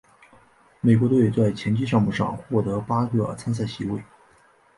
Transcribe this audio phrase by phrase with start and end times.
[0.79, 4.03] 美国队在拳击项目上获得八个参赛席位。